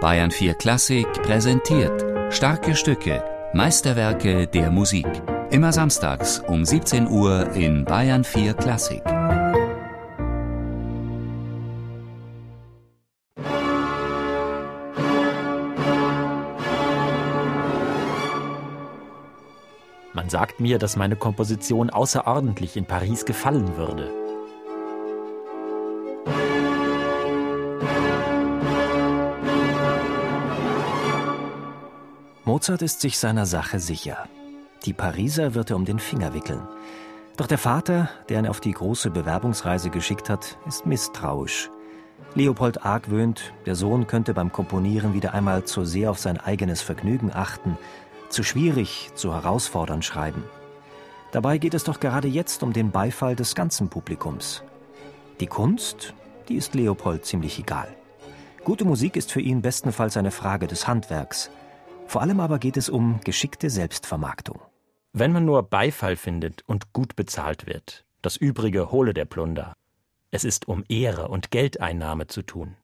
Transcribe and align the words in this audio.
Bayern 0.00 0.30
4 0.30 0.54
Klassik 0.54 1.08
präsentiert 1.24 2.04
starke 2.32 2.76
Stücke, 2.76 3.24
Meisterwerke 3.52 4.46
der 4.46 4.70
Musik. 4.70 5.08
Immer 5.50 5.72
samstags 5.72 6.38
um 6.46 6.64
17 6.64 7.08
Uhr 7.08 7.50
in 7.54 7.84
Bayern 7.84 8.22
4 8.22 8.54
Klassik. 8.54 9.02
Man 20.14 20.28
sagt 20.28 20.60
mir, 20.60 20.78
dass 20.78 20.96
meine 20.96 21.16
Komposition 21.16 21.90
außerordentlich 21.90 22.76
in 22.76 22.84
Paris 22.84 23.24
gefallen 23.24 23.76
würde. 23.76 24.27
Mozart 32.68 32.82
ist 32.82 33.00
sich 33.00 33.16
seiner 33.16 33.46
Sache 33.46 33.80
sicher. 33.80 34.28
Die 34.84 34.92
Pariser 34.92 35.54
wird 35.54 35.70
er 35.70 35.76
um 35.76 35.86
den 35.86 35.98
Finger 35.98 36.34
wickeln. 36.34 36.60
Doch 37.38 37.46
der 37.46 37.56
Vater, 37.56 38.10
der 38.28 38.40
ihn 38.40 38.46
auf 38.46 38.60
die 38.60 38.72
große 38.72 39.08
Bewerbungsreise 39.08 39.88
geschickt 39.88 40.28
hat, 40.28 40.58
ist 40.66 40.84
misstrauisch. 40.84 41.70
Leopold 42.34 42.84
argwöhnt, 42.84 43.54
der 43.64 43.74
Sohn 43.74 44.06
könnte 44.06 44.34
beim 44.34 44.52
Komponieren 44.52 45.14
wieder 45.14 45.32
einmal 45.32 45.64
zu 45.64 45.86
sehr 45.86 46.10
auf 46.10 46.18
sein 46.18 46.36
eigenes 46.36 46.82
Vergnügen 46.82 47.32
achten, 47.32 47.78
zu 48.28 48.42
schwierig, 48.42 49.12
zu 49.14 49.32
herausfordernd 49.32 50.04
schreiben. 50.04 50.44
Dabei 51.32 51.56
geht 51.56 51.72
es 51.72 51.84
doch 51.84 52.00
gerade 52.00 52.28
jetzt 52.28 52.62
um 52.62 52.74
den 52.74 52.90
Beifall 52.90 53.34
des 53.34 53.54
ganzen 53.54 53.88
Publikums. 53.88 54.62
Die 55.40 55.46
Kunst, 55.46 56.12
die 56.50 56.56
ist 56.56 56.74
Leopold 56.74 57.24
ziemlich 57.24 57.58
egal. 57.58 57.88
Gute 58.62 58.84
Musik 58.84 59.16
ist 59.16 59.32
für 59.32 59.40
ihn 59.40 59.62
bestenfalls 59.62 60.18
eine 60.18 60.32
Frage 60.32 60.66
des 60.66 60.86
Handwerks. 60.86 61.50
Vor 62.08 62.22
allem 62.22 62.40
aber 62.40 62.58
geht 62.58 62.78
es 62.78 62.88
um 62.88 63.20
geschickte 63.20 63.68
Selbstvermarktung. 63.68 64.62
Wenn 65.12 65.30
man 65.30 65.44
nur 65.44 65.62
Beifall 65.62 66.16
findet 66.16 66.62
und 66.66 66.94
gut 66.94 67.16
bezahlt 67.16 67.66
wird, 67.66 68.06
das 68.22 68.38
Übrige 68.38 68.90
hole 68.90 69.12
der 69.12 69.26
Plunder. 69.26 69.74
Es 70.30 70.42
ist 70.42 70.68
um 70.68 70.84
Ehre 70.88 71.28
und 71.28 71.50
Geldeinnahme 71.50 72.26
zu 72.26 72.40
tun. 72.40 72.76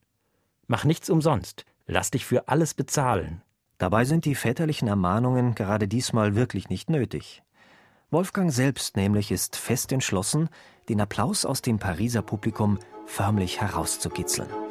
Mach 0.66 0.84
nichts 0.84 1.08
umsonst, 1.08 1.64
lass 1.86 2.10
dich 2.10 2.26
für 2.26 2.48
alles 2.48 2.74
bezahlen. 2.74 3.40
Dabei 3.78 4.04
sind 4.04 4.26
die 4.26 4.34
väterlichen 4.34 4.88
Ermahnungen 4.88 5.54
gerade 5.54 5.88
diesmal 5.88 6.34
wirklich 6.34 6.68
nicht 6.68 6.90
nötig. 6.90 7.42
Wolfgang 8.10 8.52
selbst 8.52 8.94
nämlich 8.94 9.32
ist 9.32 9.56
fest 9.56 9.90
entschlossen, 9.92 10.50
den 10.90 11.00
Applaus 11.00 11.46
aus 11.46 11.62
dem 11.62 11.78
Pariser 11.78 12.20
Publikum 12.20 12.78
förmlich 13.06 13.62
herauszukitzeln. 13.62 14.63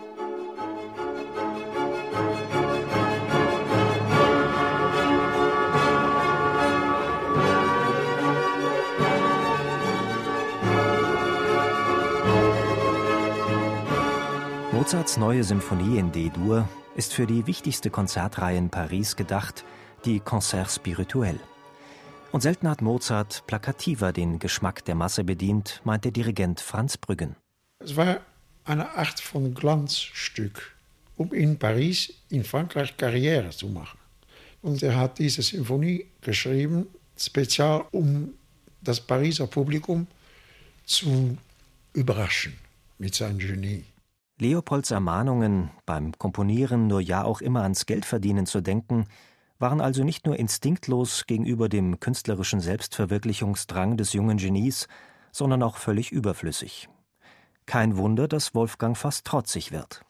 Mozarts 14.93 15.17
neue 15.17 15.43
Symphonie 15.43 15.97
in 15.97 16.11
D-Dur 16.11 16.69
ist 16.95 17.15
für 17.15 17.25
die 17.25 17.47
wichtigste 17.47 17.89
Konzertreihe 17.89 18.59
in 18.59 18.69
Paris 18.69 19.15
gedacht, 19.15 19.65
die 20.05 20.19
Concert 20.19 20.69
Spirituel. 20.69 21.39
Und 22.31 22.41
selten 22.41 22.69
hat 22.69 22.83
Mozart 22.83 23.41
plakativer 23.47 24.13
den 24.13 24.37
Geschmack 24.37 24.85
der 24.85 24.93
Masse 24.93 25.23
bedient, 25.23 25.81
meint 25.83 26.05
der 26.05 26.11
Dirigent 26.11 26.59
Franz 26.59 26.95
Brüggen. 26.97 27.35
Es 27.79 27.95
war 27.95 28.19
eine 28.65 28.87
Art 28.91 29.19
von 29.19 29.55
Glanzstück, 29.55 30.75
um 31.17 31.33
in 31.33 31.57
Paris, 31.57 32.13
in 32.29 32.43
Frankreich 32.43 32.95
Karriere 32.95 33.49
zu 33.49 33.69
machen. 33.69 33.97
Und 34.61 34.83
er 34.83 34.95
hat 34.95 35.17
diese 35.17 35.41
Symphonie 35.41 36.05
geschrieben, 36.21 36.85
speziell 37.17 37.83
um 37.89 38.35
das 38.79 39.01
Pariser 39.01 39.47
Publikum 39.47 40.05
zu 40.85 41.35
überraschen 41.93 42.53
mit 42.99 43.15
seinem 43.15 43.39
Genie. 43.39 43.85
Leopolds 44.39 44.91
Ermahnungen, 44.91 45.71
beim 45.85 46.11
Komponieren 46.13 46.87
nur 46.87 47.01
ja 47.01 47.23
auch 47.23 47.41
immer 47.41 47.61
ans 47.63 47.85
Geldverdienen 47.85 48.45
zu 48.45 48.61
denken, 48.61 49.05
waren 49.59 49.79
also 49.79 50.03
nicht 50.03 50.25
nur 50.25 50.37
instinktlos 50.37 51.25
gegenüber 51.27 51.69
dem 51.69 51.99
künstlerischen 51.99 52.59
Selbstverwirklichungsdrang 52.59 53.95
des 53.95 54.13
jungen 54.13 54.37
Genies, 54.37 54.87
sondern 55.31 55.63
auch 55.63 55.77
völlig 55.77 56.11
überflüssig. 56.11 56.89
Kein 57.65 57.95
Wunder, 57.97 58.27
dass 58.27 58.55
Wolfgang 58.55 58.97
fast 58.97 59.25
trotzig 59.25 59.71
wird. 59.71 60.03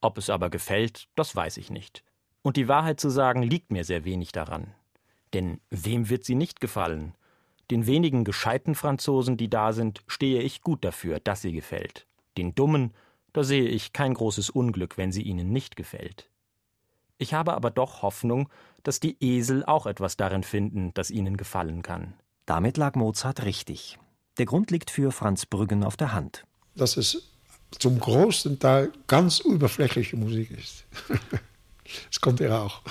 Ob 0.00 0.18
es 0.18 0.30
aber 0.30 0.50
gefällt, 0.50 1.08
das 1.16 1.34
weiß 1.34 1.56
ich 1.56 1.70
nicht. 1.70 2.04
Und 2.42 2.56
die 2.56 2.68
Wahrheit 2.68 3.00
zu 3.00 3.08
sagen, 3.08 3.42
liegt 3.42 3.72
mir 3.72 3.84
sehr 3.84 4.04
wenig 4.04 4.32
daran. 4.32 4.74
Denn 5.32 5.60
wem 5.70 6.10
wird 6.10 6.24
sie 6.24 6.34
nicht 6.34 6.60
gefallen? 6.60 7.14
Den 7.70 7.86
wenigen 7.86 8.24
gescheiten 8.24 8.74
Franzosen, 8.74 9.36
die 9.36 9.48
da 9.48 9.72
sind, 9.72 10.02
stehe 10.06 10.42
ich 10.42 10.60
gut 10.60 10.84
dafür, 10.84 11.20
dass 11.20 11.40
sie 11.40 11.52
gefällt. 11.52 12.06
Den 12.36 12.54
dummen, 12.54 12.92
da 13.32 13.44
sehe 13.44 13.68
ich 13.68 13.92
kein 13.92 14.14
großes 14.14 14.50
Unglück, 14.50 14.98
wenn 14.98 15.12
sie 15.12 15.22
Ihnen 15.22 15.52
nicht 15.52 15.76
gefällt. 15.76 16.28
Ich 17.18 17.34
habe 17.34 17.54
aber 17.54 17.70
doch 17.70 18.02
Hoffnung, 18.02 18.48
dass 18.82 18.98
die 18.98 19.16
Esel 19.20 19.64
auch 19.64 19.86
etwas 19.86 20.16
darin 20.16 20.42
finden, 20.42 20.92
das 20.94 21.10
ihnen 21.10 21.36
gefallen 21.36 21.82
kann. 21.82 22.14
Damit 22.46 22.76
lag 22.76 22.96
Mozart 22.96 23.44
richtig. 23.44 23.98
Der 24.38 24.46
Grund 24.46 24.72
liegt 24.72 24.90
für 24.90 25.12
Franz 25.12 25.46
Brüggen 25.46 25.84
auf 25.84 25.96
der 25.96 26.12
Hand. 26.12 26.44
Dass 26.74 26.96
es 26.96 27.28
zum 27.78 28.00
großen 28.00 28.58
Teil 28.58 28.90
ganz 29.06 29.38
überflächliche 29.38 30.16
Musik 30.16 30.50
ist. 30.50 30.84
das 32.10 32.20
kommt 32.20 32.40
er 32.40 32.60
auch. 32.60 32.82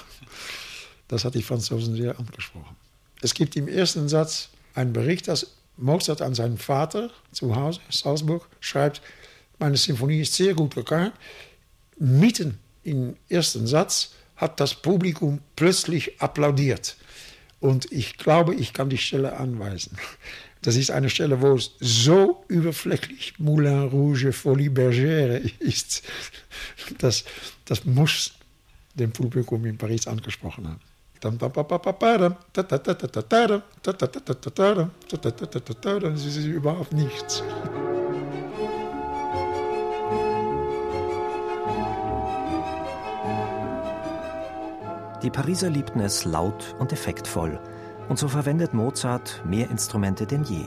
Das 1.07 1.25
hat 1.25 1.35
die 1.35 1.43
Franzosen 1.43 1.95
sehr 1.95 2.17
angesprochen. 2.17 2.77
Es 3.21 3.33
gibt 3.33 3.57
im 3.57 3.67
ersten 3.67 4.07
Satz 4.07 4.49
einen 4.75 4.93
Bericht, 4.93 5.27
dass 5.27 5.55
Mozart 5.75 6.21
an 6.21 6.35
seinen 6.35 6.57
Vater 6.57 7.09
zu 7.31 7.55
Hause, 7.55 7.81
in 7.85 7.91
Salzburg, 7.91 8.47
schreibt, 8.61 9.01
meine 9.61 9.77
Symphonie 9.77 10.21
ist 10.21 10.33
sehr 10.33 10.53
gut 10.53 10.75
bekannt. 10.75 11.13
Mitten 11.97 12.57
im 12.83 13.15
ersten 13.29 13.67
Satz 13.67 14.13
hat 14.35 14.59
das 14.59 14.73
Publikum 14.73 15.39
plötzlich 15.55 16.19
applaudiert. 16.19 16.97
Und 17.59 17.91
ich 17.91 18.17
glaube, 18.17 18.55
ich 18.55 18.73
kann 18.73 18.89
die 18.89 18.97
Stelle 18.97 19.37
anweisen. 19.37 19.97
Das 20.63 20.75
ist 20.75 20.91
eine 20.91 21.09
Stelle, 21.09 21.41
wo 21.41 21.55
es 21.55 21.71
so 21.79 22.43
überflächlich 22.47 23.33
Moulin 23.39 23.87
Rouge, 23.87 24.31
Folie 24.31 24.69
Bergère 24.69 25.41
ist. 25.59 26.03
Das, 26.99 27.23
das 27.65 27.83
muss 27.85 28.33
dem 28.93 29.11
Publikum 29.11 29.65
in 29.65 29.77
Paris 29.77 30.05
angesprochen 30.05 30.67
haben. 30.67 30.79
Das 31.19 31.33
ist 36.25 36.45
überhaupt 36.45 36.93
nichts. 36.93 37.43
Die 45.23 45.29
Pariser 45.29 45.69
liebten 45.69 45.99
es 45.99 46.25
laut 46.25 46.75
und 46.79 46.91
effektvoll, 46.91 47.59
und 48.09 48.17
so 48.17 48.27
verwendet 48.27 48.73
Mozart 48.73 49.43
mehr 49.45 49.69
Instrumente 49.69 50.25
denn 50.25 50.43
je. 50.43 50.65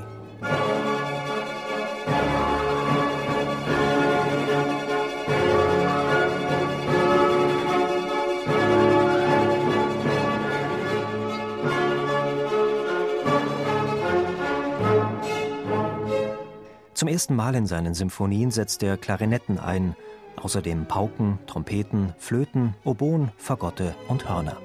Zum 16.94 17.08
ersten 17.08 17.34
Mal 17.34 17.56
in 17.56 17.66
seinen 17.66 17.92
Symphonien 17.92 18.52
setzt 18.52 18.84
er 18.84 18.96
Klarinetten 18.96 19.58
ein 19.58 19.96
außerdem 20.42 20.86
Pauken, 20.86 21.38
Trompeten, 21.46 22.14
Flöten, 22.18 22.74
Oboen, 22.84 23.30
Fagotte 23.36 23.94
und 24.08 24.28
Hörner. 24.28 24.60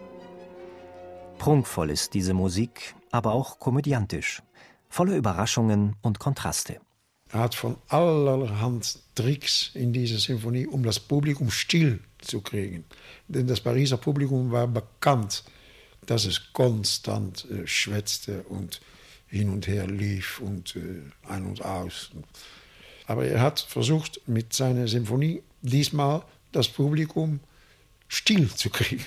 Prunkvoll 1.37 1.89
ist 1.89 2.13
diese 2.13 2.33
Musik, 2.33 2.95
aber 3.11 3.33
auch 3.33 3.59
komödiantisch, 3.59 4.41
voller 4.89 5.15
Überraschungen 5.15 5.95
und 6.01 6.19
Kontraste. 6.19 6.79
Er 7.31 7.41
hat 7.41 7.55
von 7.55 7.77
allerhand 7.87 8.99
Tricks 9.15 9.71
in 9.75 9.93
dieser 9.93 10.17
Sinfonie, 10.17 10.65
um 10.65 10.83
das 10.83 10.99
Publikum 10.99 11.51
still 11.51 11.99
zu 12.19 12.41
kriegen. 12.41 12.85
Denn 13.27 13.47
das 13.47 13.61
Pariser 13.61 13.97
Publikum 13.97 14.51
war 14.51 14.67
bekannt, 14.67 15.43
dass 16.05 16.25
es 16.25 16.53
konstant 16.53 17.45
äh, 17.51 17.67
schwätzte 17.67 18.43
und 18.43 18.81
hin 19.27 19.49
und 19.49 19.67
her 19.67 19.85
lief 19.85 20.39
und 20.39 20.75
äh, 20.75 21.03
ein 21.27 21.45
und 21.45 21.63
aus. 21.63 22.09
Aber 23.05 23.25
er 23.25 23.41
hat 23.41 23.59
versucht, 23.59 24.21
mit 24.27 24.53
seiner 24.53 24.87
Sinfonie 24.87 25.43
diesmal 25.61 26.23
das 26.51 26.67
Publikum 26.67 27.39
still 28.07 28.49
zu 28.49 28.69
kriegen. 28.69 29.03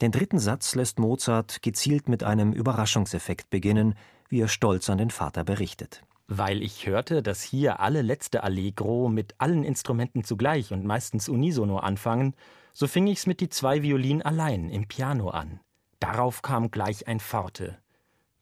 Den 0.00 0.12
dritten 0.12 0.38
Satz 0.38 0.74
lässt 0.74 0.98
Mozart 0.98 1.62
gezielt 1.62 2.08
mit 2.08 2.22
einem 2.22 2.52
Überraschungseffekt 2.52 3.50
beginnen, 3.50 3.94
wie 4.28 4.40
er 4.40 4.48
stolz 4.48 4.90
an 4.90 4.98
den 4.98 5.10
Vater 5.10 5.44
berichtet. 5.44 6.02
Weil 6.28 6.62
ich 6.62 6.86
hörte, 6.86 7.22
dass 7.22 7.42
hier 7.42 7.80
alle 7.80 8.02
letzte 8.02 8.42
Allegro 8.42 9.08
mit 9.08 9.34
allen 9.38 9.64
Instrumenten 9.64 10.24
zugleich 10.24 10.72
und 10.72 10.84
meistens 10.84 11.28
unisono 11.28 11.78
anfangen, 11.78 12.34
So 12.78 12.86
fing 12.86 13.06
ich's 13.06 13.26
mit 13.26 13.40
die 13.40 13.48
zwei 13.48 13.82
Violinen 13.82 14.20
allein 14.20 14.68
im 14.68 14.86
Piano 14.86 15.30
an. 15.30 15.60
Darauf 15.98 16.42
kam 16.42 16.70
gleich 16.70 17.08
ein 17.08 17.20
Forte. 17.20 17.78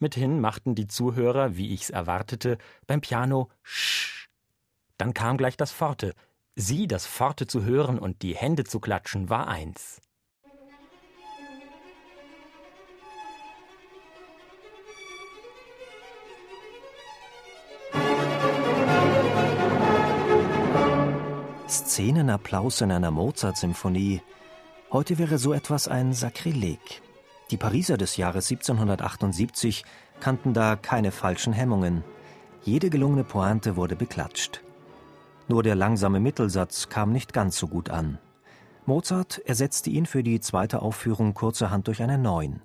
Mithin 0.00 0.41
machten 0.41 0.75
die 0.75 0.89
Zuhörer, 0.89 1.57
wie 1.57 1.73
ich's 1.73 1.91
erwartete, 1.91 2.59
beim 2.89 3.00
Piano 3.00 3.49
Sch. 3.62 4.29
Dann 4.99 5.15
kam 5.15 5.37
gleich 5.37 5.57
das 5.57 5.71
Forte. 5.71 6.15
Sie, 6.56 6.87
das 6.87 7.05
Forte 7.05 7.49
zu 7.49 7.65
hören 7.65 7.99
und 7.99 8.23
die 8.23 8.37
Hände 8.37 8.62
zu 8.62 8.79
klatschen, 8.79 9.29
war 9.29 9.49
eins. 9.49 10.01
Szenenapplaus 21.69 22.83
in 22.83 22.93
einer 22.93 23.11
Mozart-Symphonie. 23.11 24.23
Heute 24.93 25.19
wäre 25.19 25.39
so 25.39 25.53
etwas 25.53 25.89
ein 25.89 26.12
Sakrileg. 26.12 27.03
Die 27.50 27.57
Pariser 27.57 27.97
des 27.97 28.17
Jahres 28.17 28.49
1778 28.49 29.85
kannten 30.21 30.55
da 30.55 30.77
keine 30.77 31.11
falschen 31.11 31.53
Hemmungen. 31.53 32.05
Jede 32.62 32.91
gelungene 32.91 33.25
Pointe 33.25 33.75
wurde 33.75 33.97
beklatscht. 33.97 34.63
Nur 35.49 35.62
der 35.62 35.75
langsame 35.75 36.20
Mittelsatz 36.20 36.88
kam 36.88 37.12
nicht 37.12 37.32
ganz 37.32 37.56
so 37.56 37.69
gut 37.69 37.91
an. 37.91 38.19
Mozart 38.87 39.38
ersetzte 39.44 39.91
ihn 39.91 40.06
für 40.06 40.23
die 40.23 40.41
zweite 40.41 40.82
Aufführung 40.82 41.35
kurzerhand 41.35 41.87
durch 41.87 42.02
einen 42.02 42.23
neuen. 42.23 42.62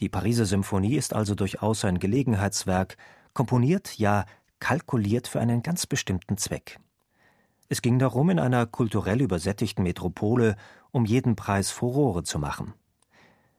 Die 0.00 0.08
Pariser 0.08 0.44
Symphonie 0.44 0.96
ist 0.96 1.12
also 1.12 1.34
durchaus 1.34 1.84
ein 1.84 1.98
Gelegenheitswerk, 1.98 2.96
komponiert, 3.32 3.98
ja 3.98 4.24
kalkuliert 4.60 5.28
für 5.28 5.40
einen 5.40 5.62
ganz 5.62 5.86
bestimmten 5.86 6.36
Zweck. 6.36 6.80
Es 7.68 7.82
ging 7.82 7.98
darum, 7.98 8.30
in 8.30 8.38
einer 8.38 8.66
kulturell 8.66 9.20
übersättigten 9.20 9.84
Metropole 9.84 10.56
um 10.90 11.04
jeden 11.04 11.36
Preis 11.36 11.70
Furore 11.70 12.22
zu 12.22 12.38
machen. 12.38 12.74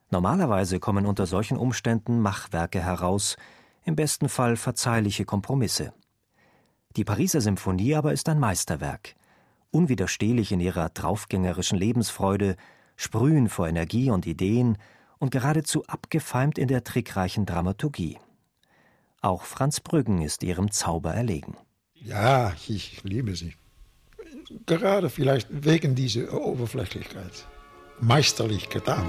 Normalerweise 0.10 0.80
kommen 0.80 1.06
unter 1.06 1.28
solchen 1.28 1.58
Umständen 1.58 2.20
Machwerke 2.20 2.82
heraus, 2.82 3.38
im 3.84 3.96
besten 3.96 4.28
Fall 4.28 4.56
verzeihliche 4.56 5.26
Kompromisse. 5.26 5.94
Die 6.96 7.04
Pariser 7.04 7.42
Symphonie 7.42 7.96
aber 7.96 8.14
ist 8.14 8.30
ein 8.30 8.40
Meisterwerk, 8.40 9.16
unwiderstehlich 9.72 10.52
in 10.52 10.60
ihrer 10.60 10.90
draufgängerischen 10.90 11.78
Lebensfreude, 11.78 12.56
sprühen 12.96 13.50
vor 13.50 13.68
Energie 13.68 14.10
und 14.10 14.26
Ideen 14.26 14.78
und 15.20 15.32
geradezu 15.32 15.86
abgefeimt 15.86 16.58
in 16.58 16.68
der 16.68 16.84
trickreichen 16.84 17.46
Dramaturgie. 17.46 18.18
Auch 19.22 19.44
Franz 19.44 19.80
Brüggen 19.80 20.22
ist 20.22 20.44
ihrem 20.44 20.72
Zauber 20.72 21.14
erlegen. 21.14 21.58
Ja, 21.94 22.54
ich 22.68 23.04
liebe 23.04 23.36
sie 23.36 23.54
gerade 24.66 25.10
vielleicht 25.10 25.48
wegen 25.52 25.96
dieser 25.96 26.34
Oberflächlichkeit. 26.34 27.46
Meisterlich 28.00 28.70
getan. 28.70 29.06